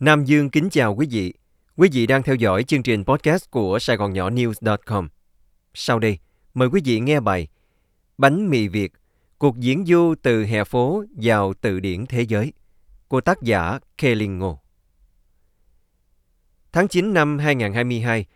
[0.00, 1.34] Nam Dương kính chào quý vị.
[1.76, 5.08] Quý vị đang theo dõi chương trình podcast của Sài Gòn Nhỏ News.com.
[5.74, 6.18] Sau đây,
[6.54, 7.48] mời quý vị nghe bài
[8.18, 8.92] Bánh mì Việt,
[9.38, 12.52] cuộc diễn du từ hè phố vào từ điển thế giới
[13.08, 14.58] của tác giả Kelly Ngô.
[16.72, 18.26] Tháng 9 năm 2022,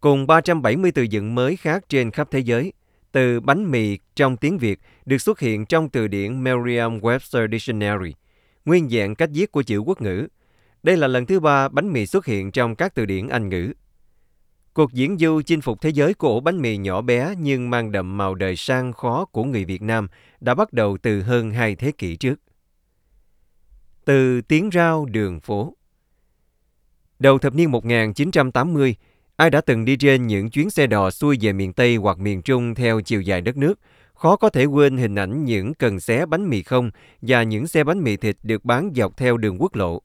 [0.00, 2.72] cùng 370 từ vựng mới khác trên khắp thế giới,
[3.12, 8.14] từ bánh mì trong tiếng Việt được xuất hiện trong từ điển Merriam-Webster Dictionary,
[8.64, 10.28] nguyên dạng cách viết của chữ quốc ngữ.
[10.84, 13.72] Đây là lần thứ ba bánh mì xuất hiện trong các từ điển Anh ngữ.
[14.74, 17.92] Cuộc diễn du chinh phục thế giới của ổ bánh mì nhỏ bé nhưng mang
[17.92, 20.08] đậm màu đời sang khó của người Việt Nam
[20.40, 22.40] đã bắt đầu từ hơn hai thế kỷ trước.
[24.04, 25.76] Từ tiếng rao đường phố
[27.18, 28.96] Đầu thập niên 1980,
[29.36, 32.42] ai đã từng đi trên những chuyến xe đò xuôi về miền Tây hoặc miền
[32.42, 33.80] Trung theo chiều dài đất nước,
[34.14, 36.90] khó có thể quên hình ảnh những cần xé bánh mì không
[37.22, 40.02] và những xe bánh mì thịt được bán dọc theo đường quốc lộ.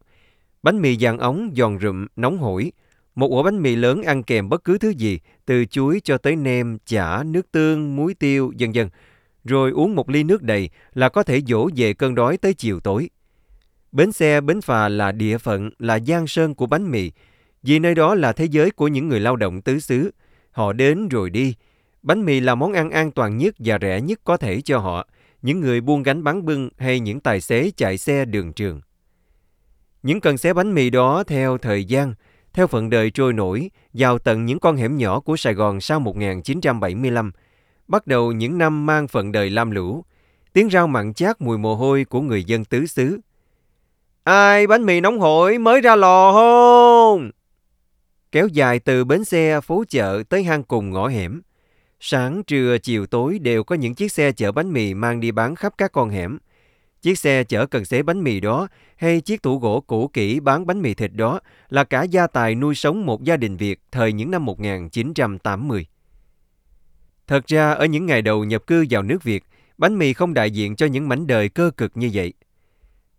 [0.63, 2.71] Bánh mì dạng ống, giòn rụm, nóng hổi.
[3.15, 6.35] Một ổ bánh mì lớn ăn kèm bất cứ thứ gì, từ chuối cho tới
[6.35, 8.89] nem, chả, nước tương, muối tiêu, dần dần.
[9.43, 12.79] Rồi uống một ly nước đầy là có thể dỗ về cơn đói tới chiều
[12.79, 13.09] tối.
[13.91, 17.11] Bến xe, bến phà là địa phận, là giang sơn của bánh mì,
[17.63, 20.11] vì nơi đó là thế giới của những người lao động tứ xứ.
[20.51, 21.55] Họ đến rồi đi.
[22.01, 25.07] Bánh mì là món ăn an toàn nhất và rẻ nhất có thể cho họ,
[25.41, 28.81] những người buôn gánh bán bưng hay những tài xế chạy xe đường trường.
[30.03, 32.13] Những cần xé bánh mì đó theo thời gian,
[32.53, 35.99] theo phận đời trôi nổi, vào tận những con hẻm nhỏ của Sài Gòn sau
[35.99, 37.31] 1975,
[37.87, 40.05] bắt đầu những năm mang phận đời lam lũ,
[40.53, 43.19] tiếng rau mặn chát mùi mồ hôi của người dân tứ xứ.
[44.23, 47.31] Ai bánh mì nóng hổi mới ra lò không?
[48.31, 51.41] Kéo dài từ bến xe, phố chợ tới hang cùng ngõ hẻm.
[51.99, 55.55] Sáng, trưa, chiều, tối đều có những chiếc xe chở bánh mì mang đi bán
[55.55, 56.37] khắp các con hẻm.
[57.01, 60.65] Chiếc xe chở cần xế bánh mì đó hay chiếc tủ gỗ cũ kỹ bán
[60.65, 64.13] bánh mì thịt đó là cả gia tài nuôi sống một gia đình Việt thời
[64.13, 65.85] những năm 1980.
[67.27, 69.43] Thật ra ở những ngày đầu nhập cư vào nước Việt,
[69.77, 72.33] bánh mì không đại diện cho những mảnh đời cơ cực như vậy.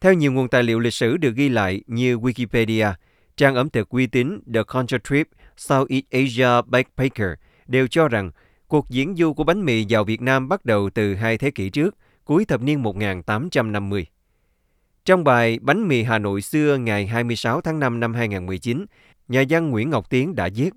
[0.00, 2.92] Theo nhiều nguồn tài liệu lịch sử được ghi lại như Wikipedia,
[3.36, 7.30] trang ẩm thực uy tín The Contra Trip, Southeast Asia Backpacker
[7.66, 8.30] đều cho rằng
[8.68, 11.70] cuộc diễn du của bánh mì vào Việt Nam bắt đầu từ hai thế kỷ
[11.70, 11.96] trước,
[12.30, 14.06] cuối thập niên 1850.
[15.04, 18.84] Trong bài Bánh mì Hà Nội xưa ngày 26 tháng 5 năm 2019,
[19.28, 20.70] nhà văn Nguyễn Ngọc Tiến đã viết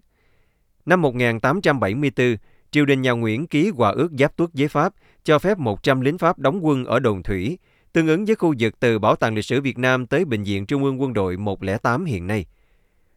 [0.85, 2.35] Năm 1874,
[2.71, 4.93] triều đình nhà Nguyễn ký hòa ước giáp tuất với Pháp,
[5.23, 7.57] cho phép 100 lính Pháp đóng quân ở đồn thủy,
[7.91, 10.65] tương ứng với khu vực từ Bảo tàng lịch sử Việt Nam tới Bệnh viện
[10.65, 12.45] Trung ương Quân đội 108 hiện nay.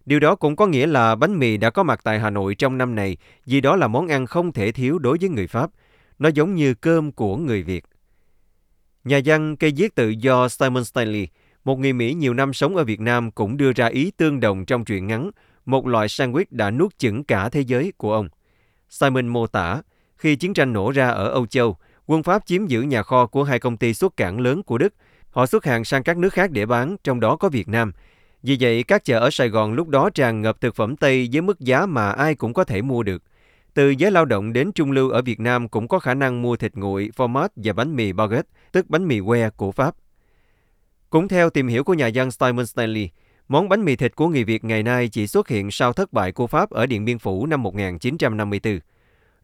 [0.07, 2.79] Điều đó cũng có nghĩa là bánh mì đã có mặt tại Hà Nội trong
[2.79, 3.17] năm này
[3.47, 5.71] vì đó là món ăn không thể thiếu đối với người Pháp.
[6.19, 7.85] Nó giống như cơm của người Việt.
[9.07, 11.29] Nhà văn cây viết tự do Simon Stanley,
[11.65, 14.65] một người Mỹ nhiều năm sống ở Việt Nam cũng đưa ra ý tương đồng
[14.65, 15.31] trong truyện ngắn
[15.67, 18.29] một loại sandwich đã nuốt chửng cả thế giới của ông.
[18.89, 19.83] Simon mô tả,
[20.17, 23.45] khi chiến tranh nổ ra ở Âu Châu, quân Pháp chiếm giữ nhà kho của
[23.45, 24.95] hai công ty xuất cảng lớn của Đức.
[25.31, 27.93] Họ xuất hàng sang các nước khác để bán, trong đó có Việt Nam.
[28.43, 31.43] Vì vậy, các chợ ở Sài Gòn lúc đó tràn ngập thực phẩm Tây với
[31.43, 33.23] mức giá mà ai cũng có thể mua được.
[33.77, 36.57] Từ giới lao động đến trung lưu ở Việt Nam cũng có khả năng mua
[36.57, 39.95] thịt nguội, format và bánh mì baguette, tức bánh mì que của Pháp.
[41.11, 43.11] Cũng theo tìm hiểu của nhà văn Simon Stanley,
[43.49, 46.33] món bánh mì thịt của người Việt ngày nay chỉ xuất hiện sau thất bại
[46.33, 48.79] của Pháp ở Điện Biên Phủ năm 1954.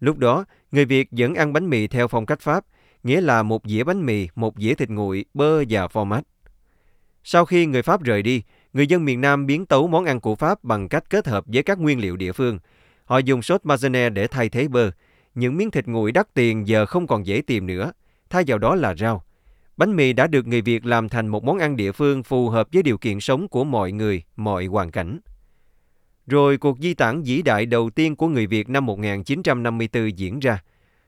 [0.00, 2.64] Lúc đó, người Việt vẫn ăn bánh mì theo phong cách Pháp,
[3.02, 6.22] nghĩa là một dĩa bánh mì, một dĩa thịt nguội, bơ và format.
[7.24, 10.34] Sau khi người Pháp rời đi, người dân miền Nam biến tấu món ăn của
[10.34, 12.58] Pháp bằng cách kết hợp với các nguyên liệu địa phương.
[13.12, 14.90] Họ dùng sốt Marzene để thay thế bơ.
[15.34, 17.92] Những miếng thịt nguội đắt tiền giờ không còn dễ tìm nữa.
[18.30, 19.24] Thay vào đó là rau.
[19.76, 22.68] Bánh mì đã được người Việt làm thành một món ăn địa phương phù hợp
[22.72, 25.18] với điều kiện sống của mọi người, mọi hoàn cảnh.
[26.26, 30.62] Rồi cuộc di tản vĩ đại đầu tiên của người Việt năm 1954 diễn ra.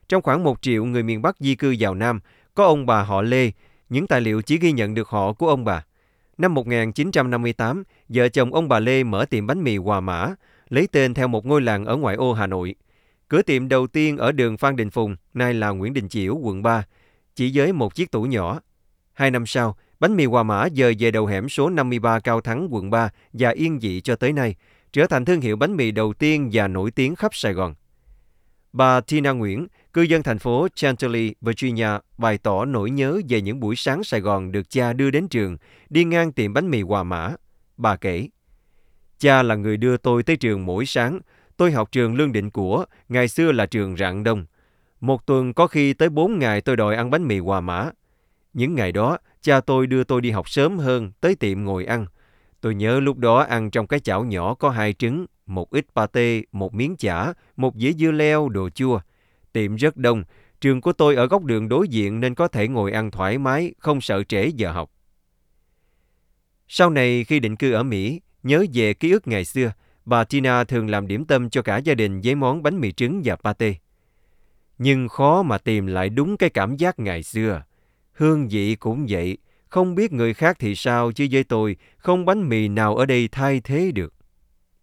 [0.07, 2.19] Trong khoảng một triệu người miền Bắc di cư vào Nam,
[2.53, 3.51] có ông bà họ Lê,
[3.89, 5.85] những tài liệu chỉ ghi nhận được họ của ông bà.
[6.37, 10.35] Năm 1958, vợ chồng ông bà Lê mở tiệm bánh mì Hòa Mã,
[10.69, 12.75] lấy tên theo một ngôi làng ở ngoại ô Hà Nội.
[13.27, 16.63] Cửa tiệm đầu tiên ở đường Phan Đình Phùng, nay là Nguyễn Đình Chiểu, quận
[16.63, 16.83] 3,
[17.35, 18.59] chỉ với một chiếc tủ nhỏ.
[19.13, 22.67] Hai năm sau, bánh mì Hòa Mã dời về đầu hẻm số 53 Cao Thắng,
[22.71, 24.55] quận 3 và yên dị cho tới nay,
[24.93, 27.75] trở thành thương hiệu bánh mì đầu tiên và nổi tiếng khắp Sài Gòn.
[28.73, 33.59] Bà Tina Nguyễn, cư dân thành phố Chantilly, Virginia, bày tỏ nỗi nhớ về những
[33.59, 35.57] buổi sáng Sài Gòn được cha đưa đến trường,
[35.89, 37.31] đi ngang tiệm bánh mì Hòa Mã.
[37.77, 38.27] Bà kể,
[39.19, 41.19] Cha là người đưa tôi tới trường mỗi sáng.
[41.57, 44.45] Tôi học trường Lương Định Của, ngày xưa là trường Rạng Đông.
[44.99, 47.89] Một tuần có khi tới 4 ngày tôi đòi ăn bánh mì Hòa Mã.
[48.53, 52.05] Những ngày đó, cha tôi đưa tôi đi học sớm hơn, tới tiệm ngồi ăn.
[52.61, 56.41] Tôi nhớ lúc đó ăn trong cái chảo nhỏ có hai trứng, một ít pate,
[56.51, 58.99] một miếng chả, một dĩa dưa leo, đồ chua.
[59.53, 60.23] Tiệm rất đông,
[60.61, 63.73] trường của tôi ở góc đường đối diện nên có thể ngồi ăn thoải mái,
[63.79, 64.91] không sợ trễ giờ học.
[66.67, 69.71] Sau này khi định cư ở Mỹ, nhớ về ký ức ngày xưa,
[70.05, 73.21] bà Tina thường làm điểm tâm cho cả gia đình với món bánh mì trứng
[73.25, 73.73] và pate.
[74.77, 77.63] Nhưng khó mà tìm lại đúng cái cảm giác ngày xưa.
[78.13, 79.37] Hương vị cũng vậy,
[79.69, 83.29] không biết người khác thì sao chứ với tôi, không bánh mì nào ở đây
[83.31, 84.13] thay thế được.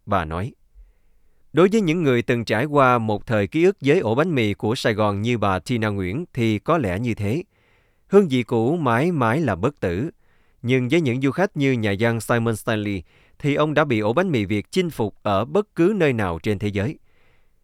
[0.05, 0.53] Bà nói.
[1.53, 4.53] Đối với những người từng trải qua một thời ký ức với ổ bánh mì
[4.53, 7.43] của Sài Gòn như bà Tina Nguyễn thì có lẽ như thế.
[8.07, 10.09] Hương vị cũ mãi mãi là bất tử.
[10.61, 13.03] Nhưng với những du khách như nhà văn Simon Stanley
[13.43, 16.39] thì ông đã bị ổ bánh mì Việt chinh phục ở bất cứ nơi nào
[16.43, 16.99] trên thế giới.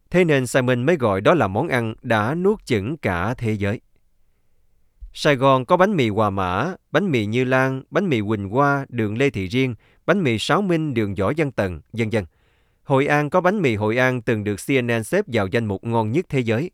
[0.09, 3.81] Thế nên Simon mới gọi đó là món ăn đã nuốt chửng cả thế giới.
[5.13, 8.85] Sài Gòn có bánh mì Hòa Mã, bánh mì Như Lan, bánh mì Quỳnh Hoa,
[8.89, 12.25] đường Lê Thị Riêng, bánh mì Sáu Minh, đường Võ Văn Tần, dân dân.
[12.83, 16.11] Hội An có bánh mì Hội An từng được CNN xếp vào danh mục ngon
[16.11, 16.71] nhất thế giới.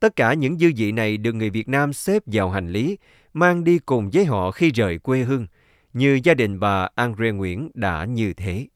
[0.00, 2.98] Tất cả những dư vị này được người Việt Nam xếp vào hành lý,
[3.32, 5.46] mang đi cùng với họ khi rời quê hương,
[5.92, 8.66] như gia đình bà Andre Nguyễn đã như thế.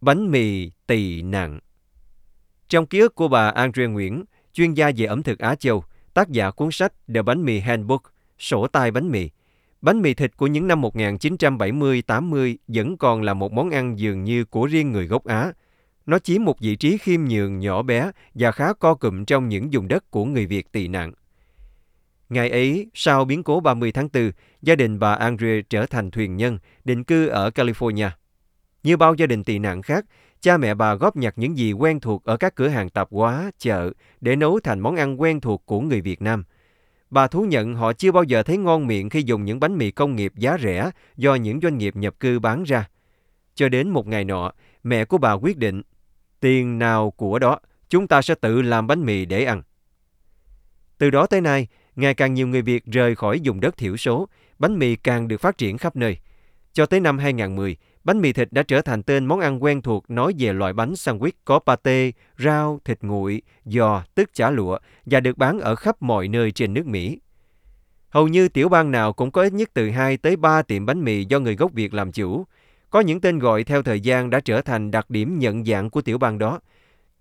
[0.00, 1.60] Bánh mì tỳ nặng
[2.68, 5.84] Trong ký ức của bà Andre Nguyễn, chuyên gia về ẩm thực Á Châu,
[6.14, 8.02] tác giả cuốn sách The Bánh mì Handbook,
[8.38, 9.30] sổ tay bánh mì,
[9.86, 14.44] Bánh mì thịt của những năm 1970-80 vẫn còn là một món ăn dường như
[14.44, 15.52] của riêng người gốc Á.
[16.06, 19.68] Nó chiếm một vị trí khiêm nhường nhỏ bé và khá co cụm trong những
[19.72, 21.12] vùng đất của người Việt tị nạn.
[22.28, 24.30] Ngày ấy, sau biến cố 30 tháng 4,
[24.62, 28.10] gia đình bà Andre trở thành thuyền nhân, định cư ở California.
[28.82, 30.04] Như bao gia đình tị nạn khác,
[30.40, 33.50] cha mẹ bà góp nhặt những gì quen thuộc ở các cửa hàng tạp hóa,
[33.58, 33.90] chợ
[34.20, 36.44] để nấu thành món ăn quen thuộc của người Việt Nam–
[37.10, 39.90] Bà thú nhận họ chưa bao giờ thấy ngon miệng khi dùng những bánh mì
[39.90, 42.88] công nghiệp giá rẻ do những doanh nghiệp nhập cư bán ra.
[43.54, 44.52] Cho đến một ngày nọ,
[44.82, 45.82] mẹ của bà quyết định,
[46.40, 47.58] tiền nào của đó,
[47.88, 49.62] chúng ta sẽ tự làm bánh mì để ăn.
[50.98, 54.28] Từ đó tới nay, ngày càng nhiều người Việt rời khỏi vùng đất thiểu số,
[54.58, 56.18] bánh mì càng được phát triển khắp nơi.
[56.72, 60.10] Cho tới năm 2010, bánh mì thịt đã trở thành tên món ăn quen thuộc
[60.10, 65.20] nói về loại bánh sandwich có pate, rau, thịt nguội, giò, tức chả lụa và
[65.20, 67.18] được bán ở khắp mọi nơi trên nước Mỹ.
[68.08, 71.04] Hầu như tiểu bang nào cũng có ít nhất từ 2 tới 3 tiệm bánh
[71.04, 72.44] mì do người gốc Việt làm chủ.
[72.90, 76.02] Có những tên gọi theo thời gian đã trở thành đặc điểm nhận dạng của
[76.02, 76.60] tiểu bang đó.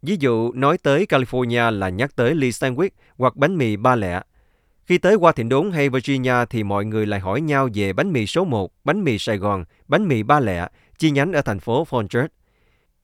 [0.01, 4.21] Ví dụ, nói tới California là nhắc tới Lee Sandwich hoặc bánh mì ba lẹ–
[4.85, 8.13] khi tới qua Thịnh Đốn hay Virginia thì mọi người lại hỏi nhau về bánh
[8.13, 10.67] mì số 1, bánh mì Sài Gòn, bánh mì Ba Lẹ,
[10.97, 12.27] chi nhánh ở thành phố Fort Worth.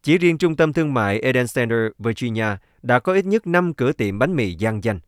[0.03, 2.45] Chỉ riêng trung tâm thương mại Eden Center, Virginia
[2.81, 4.99] đã có ít nhất 5 cửa tiệm bánh mì gian danh.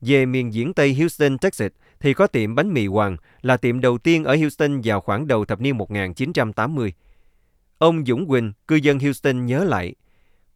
[0.00, 1.70] Về miền diễn Tây Houston, Texas
[2.00, 5.44] thì có tiệm bánh mì Hoàng là tiệm đầu tiên ở Houston vào khoảng đầu
[5.44, 6.92] thập niên 1980.
[7.78, 9.94] Ông Dũng Quỳnh, cư dân Houston nhớ lại,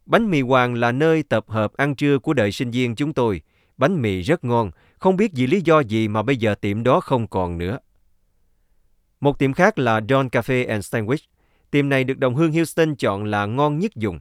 [0.05, 3.41] bánh mì Hoàng là nơi tập hợp ăn trưa của đời sinh viên chúng tôi.
[3.77, 6.99] Bánh mì rất ngon, không biết vì lý do gì mà bây giờ tiệm đó
[6.99, 7.79] không còn nữa.
[9.19, 11.25] Một tiệm khác là Don Cafe and Sandwich.
[11.71, 14.19] Tiệm này được đồng hương Houston chọn là ngon nhất dùng.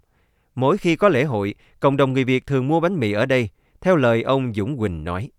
[0.55, 3.49] Mỗi khi có lễ hội, cộng đồng người Việt thường mua bánh mì ở đây,
[3.81, 5.31] theo lời ông Dũng Quỳnh nói.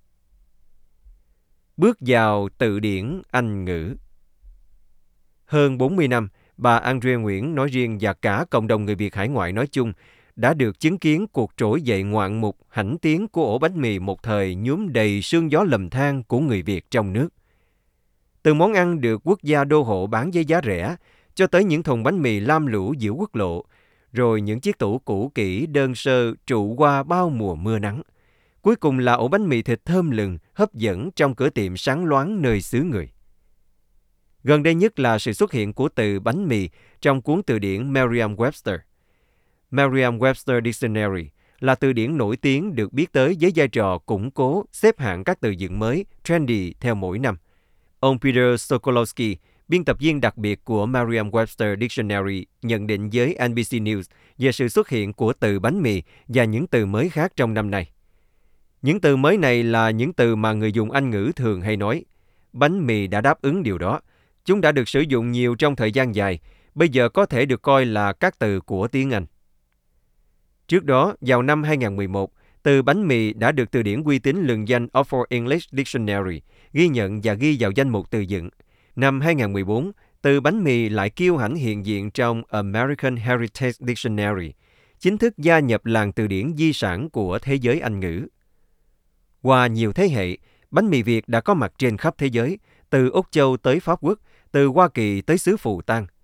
[1.78, 3.96] Bước vào từ điển Anh ngữ
[5.46, 9.28] Hơn 40 năm, bà Andrea Nguyễn nói riêng và cả cộng đồng người Việt hải
[9.28, 9.94] ngoại nói chung
[10.38, 14.00] đã được chứng kiến cuộc trỗi dậy ngoạn mục hãnh tiếng của ổ bánh mì
[14.00, 17.30] một thời nhuốm đầy sương gió lầm than của người Việt trong nước.
[18.44, 20.96] Từ món ăn được quốc gia đô hộ bán với giá rẻ,
[21.36, 23.66] cho tới những thùng bánh mì lam lũ giữa quốc lộ,
[24.12, 28.02] rồi những chiếc tủ cũ kỹ đơn sơ trụ qua bao mùa mưa nắng.
[28.62, 32.06] Cuối cùng là ổ bánh mì thịt thơm lừng, hấp dẫn trong cửa tiệm sáng
[32.06, 33.10] loáng nơi xứ người.
[34.44, 36.70] Gần đây nhất là sự xuất hiện của từ bánh mì
[37.02, 38.78] trong cuốn từ điển Merriam-Webster.
[39.72, 44.66] Merriam-Webster Dictionary là từ điển nổi tiếng được biết tới với vai trò củng cố,
[44.72, 47.38] xếp hạng các từ vựng mới, trendy theo mỗi năm.
[48.00, 49.36] Ông Peter Sokolowski,
[49.68, 54.04] biên tập viên đặc biệt của Merriam-Webster Dictionary, nhận định với NBC News
[54.38, 57.72] về sự xuất hiện của từ bánh mì và những từ mới khác trong năm
[57.72, 57.90] nay.
[58.82, 62.06] Những từ mới này là những từ mà người dùng Anh ngữ thường hay nói.
[62.54, 64.00] Bánh mì đã đáp ứng điều đó.
[64.46, 66.40] Chúng đã được sử dụng nhiều trong thời gian dài,
[66.76, 69.26] bây giờ có thể được coi là các từ của tiếng Anh.
[70.68, 72.32] Trước đó, vào năm 2011,
[72.64, 76.42] từ bánh mì đã được từ điển uy tín lừng danh Oxford English Dictionary
[76.74, 78.50] ghi nhận và ghi vào danh mục từ vựng.
[78.96, 84.54] Năm 2014, từ bánh mì lại kiêu hãnh hiện diện trong American Heritage Dictionary,
[85.00, 88.28] chính thức gia nhập làng từ điển di sản của thế giới Anh ngữ.
[89.42, 90.38] Qua nhiều thế hệ,
[90.72, 92.60] bánh mì Việt đã có mặt trên khắp thế giới,
[92.90, 94.20] từ Úc Châu tới Pháp Quốc,
[94.52, 96.08] từ Hoa Kỳ tới xứ Phù Tang–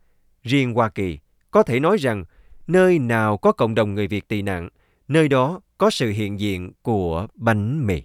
[0.43, 1.19] Riêng Hoa Kỳ,
[1.51, 2.25] có thể nói rằng
[2.67, 4.69] nơi nào có cộng đồng người Việt tị nạn,
[5.07, 8.01] nơi đó có sự hiện diện của bánh mì.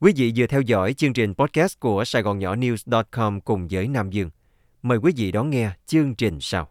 [0.00, 3.88] Quý vị vừa theo dõi chương trình podcast của Sài Gòn Nhỏ News.com cùng với
[3.88, 4.30] Nam Dương.
[4.82, 6.68] Mời quý vị đón nghe chương trình sau.